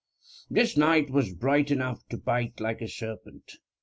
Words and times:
This 0.49 0.75
night 0.77 1.11
was 1.11 1.31
bright 1.31 1.69
enough 1.69 2.03
to 2.07 2.17
bite 2.17 2.59
like 2.59 2.81
a 2.81 2.87
serpent. 2.87 3.57